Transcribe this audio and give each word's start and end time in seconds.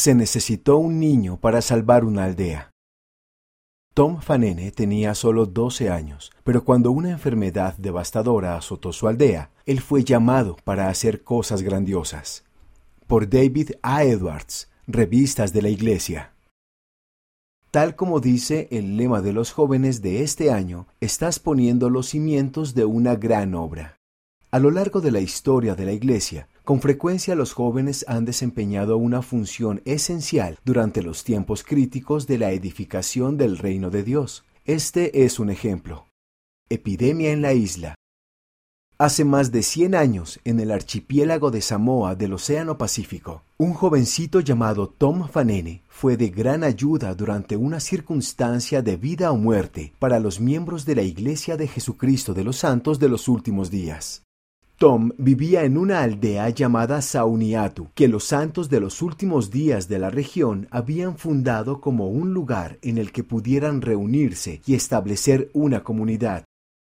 Se 0.00 0.14
necesitó 0.14 0.78
un 0.78 0.98
niño 0.98 1.38
para 1.38 1.60
salvar 1.60 2.06
una 2.06 2.24
aldea. 2.24 2.70
Tom 3.92 4.22
Fanene 4.22 4.70
tenía 4.70 5.14
solo 5.14 5.44
12 5.44 5.90
años, 5.90 6.32
pero 6.42 6.64
cuando 6.64 6.90
una 6.90 7.10
enfermedad 7.10 7.74
devastadora 7.76 8.56
azotó 8.56 8.94
su 8.94 9.08
aldea, 9.08 9.50
él 9.66 9.82
fue 9.82 10.02
llamado 10.02 10.56
para 10.64 10.88
hacer 10.88 11.22
cosas 11.22 11.60
grandiosas. 11.60 12.44
Por 13.06 13.28
David 13.28 13.72
A. 13.82 14.04
Edwards, 14.04 14.70
Revistas 14.86 15.52
de 15.52 15.60
la 15.60 15.68
Iglesia. 15.68 16.32
Tal 17.70 17.94
como 17.94 18.20
dice 18.20 18.68
el 18.70 18.96
lema 18.96 19.20
de 19.20 19.34
los 19.34 19.52
jóvenes 19.52 20.00
de 20.00 20.22
este 20.22 20.50
año, 20.50 20.86
estás 21.02 21.38
poniendo 21.38 21.90
los 21.90 22.08
cimientos 22.08 22.74
de 22.74 22.86
una 22.86 23.16
gran 23.16 23.54
obra. 23.54 23.98
A 24.50 24.60
lo 24.60 24.70
largo 24.70 25.02
de 25.02 25.10
la 25.10 25.20
historia 25.20 25.74
de 25.74 25.84
la 25.84 25.92
Iglesia, 25.92 26.48
con 26.64 26.80
frecuencia 26.80 27.34
los 27.34 27.52
jóvenes 27.52 28.04
han 28.08 28.24
desempeñado 28.24 28.96
una 28.96 29.22
función 29.22 29.82
esencial 29.84 30.58
durante 30.64 31.02
los 31.02 31.24
tiempos 31.24 31.64
críticos 31.64 32.26
de 32.26 32.38
la 32.38 32.52
edificación 32.52 33.36
del 33.36 33.58
reino 33.58 33.90
de 33.90 34.02
Dios. 34.02 34.44
Este 34.64 35.24
es 35.24 35.38
un 35.38 35.50
ejemplo. 35.50 36.06
Epidemia 36.68 37.32
en 37.32 37.42
la 37.42 37.52
isla. 37.52 37.94
Hace 39.00 39.24
más 39.24 39.50
de 39.50 39.62
100 39.62 39.94
años, 39.94 40.40
en 40.44 40.60
el 40.60 40.70
archipiélago 40.70 41.50
de 41.50 41.62
Samoa 41.62 42.14
del 42.14 42.34
Océano 42.34 42.76
Pacífico, 42.76 43.44
un 43.56 43.72
jovencito 43.72 44.40
llamado 44.40 44.90
Tom 44.90 45.26
Fanene 45.26 45.82
fue 45.88 46.18
de 46.18 46.28
gran 46.28 46.62
ayuda 46.64 47.14
durante 47.14 47.56
una 47.56 47.80
circunstancia 47.80 48.82
de 48.82 48.98
vida 48.98 49.32
o 49.32 49.38
muerte 49.38 49.94
para 49.98 50.20
los 50.20 50.38
miembros 50.38 50.84
de 50.84 50.96
la 50.96 51.02
Iglesia 51.02 51.56
de 51.56 51.66
Jesucristo 51.66 52.34
de 52.34 52.44
los 52.44 52.58
Santos 52.58 52.98
de 52.98 53.08
los 53.08 53.26
últimos 53.26 53.70
días. 53.70 54.22
Tom 54.80 55.10
vivía 55.18 55.64
en 55.64 55.76
una 55.76 56.00
aldea 56.00 56.48
llamada 56.48 57.02
Sauniatu, 57.02 57.90
que 57.94 58.08
los 58.08 58.24
santos 58.24 58.70
de 58.70 58.80
los 58.80 59.02
últimos 59.02 59.50
días 59.50 59.88
de 59.88 59.98
la 59.98 60.08
región 60.08 60.68
habían 60.70 61.18
fundado 61.18 61.82
como 61.82 62.08
un 62.08 62.32
lugar 62.32 62.78
en 62.80 62.96
el 62.96 63.12
que 63.12 63.22
pudieran 63.22 63.82
reunirse 63.82 64.62
y 64.64 64.72
establecer 64.72 65.50
una 65.52 65.84
comunidad. 65.84 66.46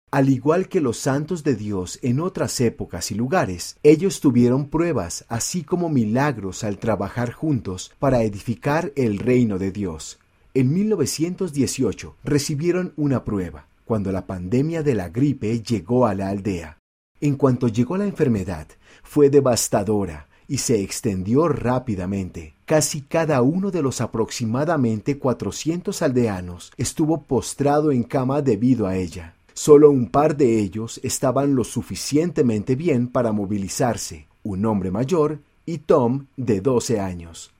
Al 0.09 0.30
igual 0.30 0.70
que 0.70 0.82
los 0.82 0.98
santos 0.98 1.44
de 1.44 1.56
Dios 1.56 2.00
en 2.02 2.20
otras 2.20 2.59
épocas 2.62 3.12
y 3.12 3.14
lugares, 3.14 3.78
ellos 3.84 4.22
tuvieron 4.22 4.70
pruebas, 4.70 5.23
así 5.28 5.62
como 5.62 5.88
milagros 5.88 6.64
al 6.64 6.80
trabajar 6.80 7.32
juntos 7.32 7.92
para 8.00 8.23
edificar 8.23 8.92
el 8.95 9.20
reino 9.20 9.60
de 9.60 9.72
Dios. 9.72 10.17
En 10.56 10.73
1918 10.73 12.16
recibieron 12.23 12.94
una 12.95 13.23
prueba, 13.23 13.67
cuando 13.86 14.12
la 14.12 14.26
pandemia 14.26 14.82
de 14.82 14.95
la 14.95 15.10
gripe 15.10 15.62
llegó 15.62 16.08
a 16.08 16.16
la 16.16 16.30
aldea. 16.30 16.80
En 17.24 17.38
cuanto 17.38 17.70
llegó 17.70 17.96
la 17.96 18.04
enfermedad, 18.04 18.68
fue 19.02 19.30
devastadora 19.30 20.28
y 20.46 20.58
se 20.58 20.82
extendió 20.82 21.48
rápidamente. 21.48 22.56
Casi 22.66 23.00
cada 23.00 23.42
uno 23.42 23.72
de 23.72 23.82
los 23.82 24.02
aproximadamente 24.02 25.18
400 25.18 26.02
aldeanos 26.02 26.74
estuvo 26.76 27.22
postrado 27.22 27.94
en 27.94 28.04
cama 28.04 28.42
debido 28.42 28.88
a 28.88 28.98
ella. 28.98 29.36
Solo 29.54 29.90
un 29.90 30.10
par 30.10 30.36
de 30.36 30.60
ellos 30.60 31.00
estaban 31.02 31.56
lo 31.56 31.64
suficientemente 31.64 32.76
bien 32.76 33.08
para 33.08 33.32
movilizarse, 33.32 34.28
un 34.44 34.66
hombre 34.66 34.92
mayor 34.92 35.40
y 35.66 35.78
Tom 35.78 36.26
de 36.36 36.60
12 36.60 37.00
años. 37.00 37.54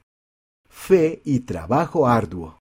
Fe 0.68 1.22
y 1.24 1.40
trabajo 1.40 2.06
arduo. 2.06 2.60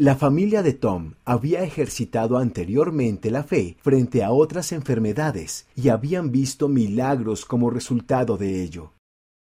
La 0.00 0.16
familia 0.16 0.62
de 0.62 0.72
Tom 0.72 1.12
había 1.26 1.62
ejercitado 1.62 2.38
anteriormente 2.38 3.30
la 3.30 3.42
fe 3.42 3.76
frente 3.82 4.24
a 4.24 4.30
otras 4.30 4.72
enfermedades 4.72 5.66
y 5.76 5.90
habían 5.90 6.32
visto 6.32 6.68
milagros 6.68 7.44
como 7.44 7.68
resultado 7.68 8.38
de 8.38 8.62
ello. 8.62 8.94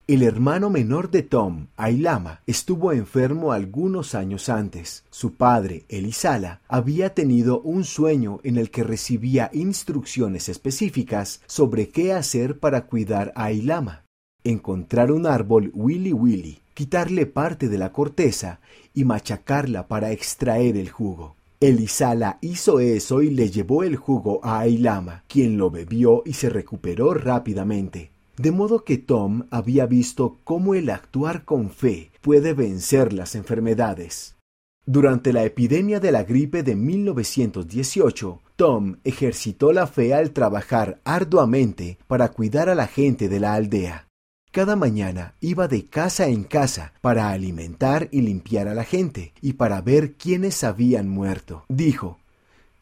El 0.07 0.23
hermano 0.23 0.71
menor 0.71 1.11
de 1.11 1.21
Tom, 1.21 1.67
Ailama, 1.77 2.41
estuvo 2.47 2.91
enfermo 2.91 3.51
algunos 3.51 4.15
años 4.15 4.49
antes. 4.49 5.03
Su 5.11 5.35
padre, 5.35 5.85
Elisala, 5.89 6.61
había 6.67 7.13
tenido 7.13 7.61
un 7.61 7.83
sueño 7.83 8.39
en 8.41 8.57
el 8.57 8.71
que 8.71 8.83
recibía 8.83 9.51
instrucciones 9.53 10.49
específicas 10.49 11.39
sobre 11.45 11.89
qué 11.89 12.13
hacer 12.13 12.59
para 12.59 12.87
cuidar 12.87 13.31
a 13.35 13.43
Ailama. 13.43 14.06
Encontrar 14.49 15.11
un 15.11 15.25
árbol 15.25 15.71
Willy 15.73 16.13
Willy 16.13 16.59
quitarle 16.73 17.25
parte 17.25 17.67
de 17.67 17.77
la 17.77 17.91
corteza 17.91 18.61
y 18.93 19.03
machacarla 19.03 19.89
para 19.89 20.13
extraer 20.13 20.77
el 20.77 20.89
jugo. 20.89 21.35
Elisala 21.59 22.37
hizo 22.39 22.79
eso 22.79 23.21
y 23.21 23.29
le 23.29 23.49
llevó 23.49 23.83
el 23.83 23.97
jugo 23.97 24.39
a 24.43 24.59
Ailama, 24.59 25.25
quien 25.27 25.57
lo 25.57 25.69
bebió 25.69 26.23
y 26.25 26.31
se 26.31 26.49
recuperó 26.49 27.13
rápidamente. 27.13 28.11
De 28.37 28.51
modo 28.51 28.85
que 28.85 28.97
Tom 28.97 29.47
había 29.51 29.85
visto 29.85 30.37
cómo 30.45 30.75
el 30.75 30.91
actuar 30.91 31.43
con 31.43 31.69
fe 31.69 32.11
puede 32.21 32.53
vencer 32.53 33.11
las 33.11 33.35
enfermedades. 33.35 34.37
Durante 34.85 35.33
la 35.33 35.43
epidemia 35.43 35.99
de 35.99 36.13
la 36.13 36.23
gripe 36.23 36.63
de 36.63 36.77
1918, 36.77 38.39
Tom 38.55 38.95
ejercitó 39.03 39.73
la 39.73 39.87
fe 39.87 40.13
al 40.13 40.31
trabajar 40.31 41.01
arduamente 41.03 41.97
para 42.07 42.29
cuidar 42.29 42.69
a 42.69 42.75
la 42.75 42.87
gente 42.87 43.27
de 43.27 43.41
la 43.41 43.53
aldea. 43.53 44.06
Cada 44.51 44.75
mañana 44.75 45.35
iba 45.39 45.67
de 45.67 45.85
casa 45.85 46.27
en 46.27 46.43
casa 46.43 46.93
para 47.01 47.29
alimentar 47.29 48.09
y 48.11 48.21
limpiar 48.21 48.67
a 48.67 48.73
la 48.73 48.83
gente 48.83 49.33
y 49.41 49.53
para 49.53 49.81
ver 49.81 50.13
quiénes 50.13 50.63
habían 50.63 51.09
muerto. 51.09 51.65
Dijo, 51.69 52.17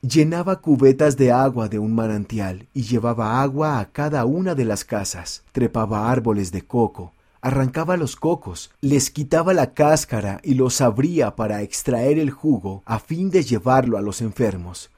llenaba 0.01 0.61
cubetas 0.61 1.17
de 1.17 1.31
agua 1.31 1.67
de 1.67 1.79
un 1.79 1.93
manantial 1.93 2.67
y 2.73 2.83
llevaba 2.83 3.41
agua 3.41 3.79
a 3.79 3.91
cada 3.91 4.25
una 4.25 4.55
de 4.55 4.65
las 4.65 4.85
casas, 4.85 5.43
trepaba 5.51 6.09
árboles 6.09 6.51
de 6.51 6.61
coco, 6.61 7.13
arrancaba 7.41 7.97
los 7.97 8.15
cocos, 8.15 8.71
les 8.81 9.09
quitaba 9.09 9.53
la 9.53 9.73
cáscara 9.73 10.39
y 10.43 10.53
los 10.53 10.81
abría 10.81 11.35
para 11.35 11.61
extraer 11.61 12.19
el 12.19 12.31
jugo 12.31 12.83
a 12.85 12.99
fin 12.99 13.29
de 13.31 13.43
llevarlo 13.43 13.97
a 13.97 14.01
los 14.01 14.21
enfermos. 14.21 14.91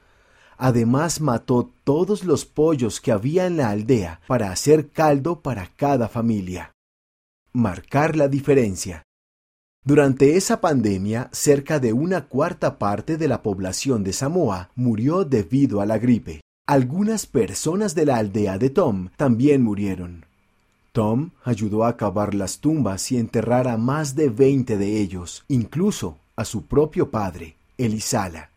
Además 0.58 1.20
mató 1.20 1.70
todos 1.84 2.24
los 2.24 2.44
pollos 2.44 3.00
que 3.00 3.12
había 3.12 3.46
en 3.46 3.56
la 3.56 3.70
aldea 3.70 4.20
para 4.26 4.50
hacer 4.50 4.90
caldo 4.90 5.40
para 5.40 5.70
cada 5.76 6.08
familia. 6.08 6.72
Marcar 7.52 8.16
la 8.16 8.28
diferencia. 8.28 9.04
Durante 9.84 10.36
esa 10.36 10.60
pandemia, 10.60 11.30
cerca 11.32 11.78
de 11.78 11.92
una 11.92 12.26
cuarta 12.26 12.78
parte 12.78 13.16
de 13.16 13.28
la 13.28 13.42
población 13.42 14.02
de 14.02 14.12
Samoa 14.12 14.70
murió 14.74 15.24
debido 15.24 15.80
a 15.80 15.86
la 15.86 15.98
gripe. 15.98 16.40
Algunas 16.66 17.24
personas 17.24 17.94
de 17.94 18.04
la 18.04 18.16
aldea 18.16 18.58
de 18.58 18.68
Tom 18.68 19.08
también 19.16 19.62
murieron. 19.62 20.26
Tom 20.92 21.30
ayudó 21.44 21.84
a 21.84 21.96
cavar 21.96 22.34
las 22.34 22.58
tumbas 22.58 23.10
y 23.12 23.16
enterrar 23.16 23.68
a 23.68 23.78
más 23.78 24.16
de 24.16 24.28
veinte 24.28 24.76
de 24.76 25.00
ellos, 25.00 25.44
incluso 25.48 26.18
a 26.36 26.44
su 26.44 26.66
propio 26.66 27.10
padre, 27.10 27.56
Elisala. 27.78 28.47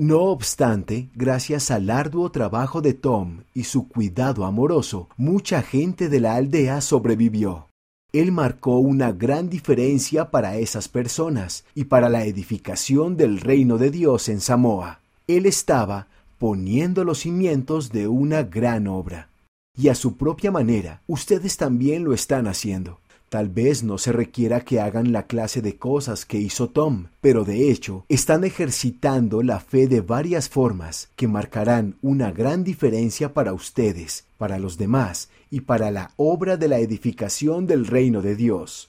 No 0.00 0.26
obstante, 0.26 1.08
gracias 1.16 1.72
al 1.72 1.90
arduo 1.90 2.30
trabajo 2.30 2.80
de 2.80 2.94
Tom 2.94 3.42
y 3.52 3.64
su 3.64 3.88
cuidado 3.88 4.44
amoroso, 4.44 5.08
mucha 5.16 5.60
gente 5.60 6.08
de 6.08 6.20
la 6.20 6.36
aldea 6.36 6.80
sobrevivió. 6.80 7.66
Él 8.12 8.30
marcó 8.30 8.78
una 8.78 9.10
gran 9.10 9.50
diferencia 9.50 10.30
para 10.30 10.56
esas 10.56 10.86
personas 10.86 11.64
y 11.74 11.86
para 11.86 12.08
la 12.08 12.24
edificación 12.26 13.16
del 13.16 13.40
reino 13.40 13.76
de 13.76 13.90
Dios 13.90 14.28
en 14.28 14.40
Samoa. 14.40 15.00
Él 15.26 15.46
estaba 15.46 16.06
poniendo 16.38 17.02
los 17.02 17.18
cimientos 17.18 17.90
de 17.90 18.06
una 18.06 18.44
gran 18.44 18.86
obra. 18.86 19.30
Y 19.76 19.88
a 19.88 19.96
su 19.96 20.16
propia 20.16 20.52
manera, 20.52 21.02
ustedes 21.08 21.56
también 21.56 22.04
lo 22.04 22.14
están 22.14 22.46
haciendo. 22.46 23.00
Tal 23.28 23.50
vez 23.50 23.82
no 23.82 23.98
se 23.98 24.10
requiera 24.10 24.62
que 24.62 24.80
hagan 24.80 25.12
la 25.12 25.26
clase 25.26 25.60
de 25.60 25.76
cosas 25.76 26.24
que 26.24 26.38
hizo 26.38 26.68
Tom, 26.68 27.08
pero 27.20 27.44
de 27.44 27.70
hecho 27.70 28.06
están 28.08 28.42
ejercitando 28.44 29.42
la 29.42 29.60
fe 29.60 29.86
de 29.86 30.00
varias 30.00 30.48
formas 30.48 31.10
que 31.14 31.28
marcarán 31.28 31.96
una 32.00 32.32
gran 32.32 32.64
diferencia 32.64 33.34
para 33.34 33.52
ustedes, 33.52 34.24
para 34.38 34.58
los 34.58 34.78
demás 34.78 35.28
y 35.50 35.60
para 35.60 35.90
la 35.90 36.12
obra 36.16 36.56
de 36.56 36.68
la 36.68 36.78
edificación 36.78 37.66
del 37.66 37.86
reino 37.86 38.22
de 38.22 38.34
Dios. 38.34 38.88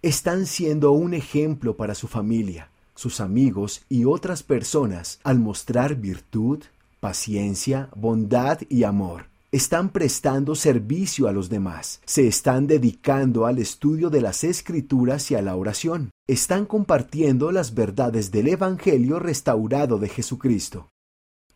Están 0.00 0.46
siendo 0.46 0.92
un 0.92 1.12
ejemplo 1.12 1.76
para 1.76 1.94
su 1.94 2.08
familia, 2.08 2.70
sus 2.94 3.20
amigos 3.20 3.82
y 3.90 4.06
otras 4.06 4.42
personas 4.42 5.20
al 5.24 5.40
mostrar 5.40 5.96
virtud, 5.96 6.60
paciencia, 7.00 7.90
bondad 7.94 8.60
y 8.70 8.84
amor 8.84 9.26
están 9.50 9.88
prestando 9.90 10.54
servicio 10.54 11.26
a 11.26 11.32
los 11.32 11.48
demás, 11.48 12.00
se 12.04 12.26
están 12.26 12.66
dedicando 12.66 13.46
al 13.46 13.58
estudio 13.58 14.10
de 14.10 14.20
las 14.20 14.44
escrituras 14.44 15.30
y 15.30 15.36
a 15.36 15.42
la 15.42 15.56
oración, 15.56 16.10
están 16.26 16.66
compartiendo 16.66 17.50
las 17.50 17.74
verdades 17.74 18.30
del 18.30 18.48
Evangelio 18.48 19.18
restaurado 19.18 19.98
de 19.98 20.08
Jesucristo. 20.08 20.90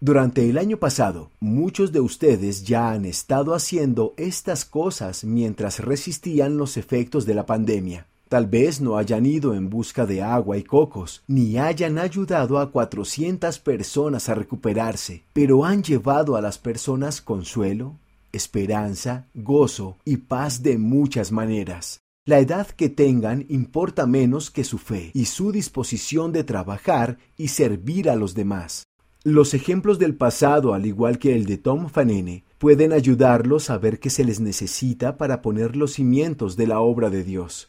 Durante 0.01 0.49
el 0.49 0.59
año 0.59 0.79
pasado, 0.79 1.31
muchos 1.39 1.93
de 1.93 2.01
ustedes 2.01 2.65
ya 2.65 2.91
han 2.91 3.05
estado 3.05 3.55
haciendo 3.55 4.15
estas 4.17 4.65
cosas 4.65 5.23
mientras 5.23 5.79
resistían 5.79 6.57
los 6.57 6.77
efectos 6.77 7.25
de 7.25 7.35
la 7.35 7.47
pandemia. 7.47 8.09
Tal 8.33 8.47
vez 8.47 8.81
no 8.81 8.97
hayan 8.97 9.27
ido 9.27 9.53
en 9.53 9.69
busca 9.69 10.07
de 10.07 10.23
agua 10.23 10.57
y 10.57 10.63
cocos, 10.63 11.23
ni 11.27 11.59
hayan 11.59 11.99
ayudado 11.99 12.59
a 12.59 12.71
cuatrocientas 12.71 13.59
personas 13.59 14.31
a 14.31 14.35
recuperarse, 14.35 15.25
pero 15.35 15.67
han 15.67 15.83
llevado 15.83 16.35
a 16.35 16.41
las 16.41 16.57
personas 16.57 17.21
consuelo, 17.21 17.99
esperanza, 18.33 19.27
gozo 19.35 19.99
y 20.07 20.17
paz 20.17 20.63
de 20.63 20.79
muchas 20.79 21.31
maneras. 21.31 22.01
La 22.25 22.39
edad 22.39 22.67
que 22.69 22.89
tengan 22.89 23.45
importa 23.51 24.07
menos 24.07 24.51
que 24.51 24.65
su 24.65 24.79
fe 24.79 25.11
y 25.13 25.27
su 25.27 25.53
disposición 25.53 26.33
de 26.33 26.43
trabajar 26.43 27.19
y 27.37 27.49
servir 27.49 28.09
a 28.09 28.17
los 28.17 28.33
demás. 28.35 28.85
Los 29.25 29.53
ejemplos 29.53 29.99
del 29.99 30.15
pasado, 30.15 30.73
al 30.73 30.87
igual 30.87 31.19
que 31.19 31.37
el 31.37 31.45
de 31.45 31.59
Tom 31.59 31.91
Fanene, 31.91 32.45
pueden 32.57 32.95
ayudarlos 32.95 33.69
a 33.69 33.77
ver 33.77 34.01
que 34.01 34.09
se 34.09 34.25
les 34.25 34.41
necesita 34.41 35.19
para 35.19 35.43
poner 35.43 35.77
los 35.77 35.93
cimientos 35.93 36.57
de 36.57 36.67
la 36.67 36.81
obra 36.81 37.11
de 37.11 37.25
Dios. 37.25 37.69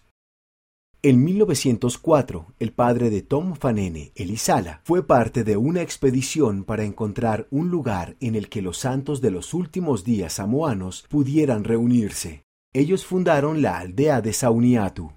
En 1.06 1.22
1904, 1.22 2.54
el 2.60 2.72
padre 2.72 3.10
de 3.10 3.22
Tom 3.22 3.56
Fanene, 3.56 4.14
Elisala, 4.16 4.80
fue 4.86 5.06
parte 5.06 5.44
de 5.44 5.58
una 5.58 5.82
expedición 5.82 6.64
para 6.64 6.86
encontrar 6.86 7.46
un 7.52 7.70
lugar 7.70 8.16
en 8.22 8.36
el 8.36 8.48
que 8.48 8.62
los 8.62 8.78
santos 8.78 9.20
de 9.20 9.30
los 9.30 9.54
últimos 9.54 10.06
días 10.06 10.32
samoanos 10.32 11.04
pudieran 11.10 11.66
reunirse. 11.66 12.46
Ellos 12.72 13.06
fundaron 13.06 13.62
la 13.62 13.80
aldea 13.80 14.22
de 14.22 14.32
Sauniatu. 14.32 15.12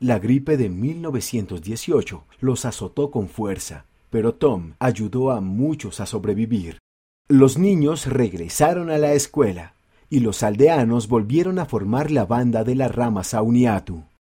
La 0.00 0.18
gripe 0.18 0.56
de 0.56 0.70
1918 0.70 2.24
los 2.40 2.64
azotó 2.64 3.10
con 3.10 3.28
fuerza, 3.28 3.84
pero 4.08 4.34
Tom 4.34 4.76
ayudó 4.78 5.30
a 5.30 5.42
muchos 5.42 6.00
a 6.00 6.06
sobrevivir. 6.06 6.78
Los 7.28 7.58
niños 7.58 8.06
regresaron 8.06 8.88
a 8.88 8.96
la 8.96 9.12
escuela 9.12 9.74
y 10.08 10.20
los 10.20 10.42
aldeanos 10.42 11.06
volvieron 11.06 11.58
a 11.58 11.66
formar 11.66 12.10
la 12.10 12.24
banda 12.24 12.64
de 12.64 12.74
la 12.74 12.88
rama 12.88 13.24
Sauniatu. 13.24 14.04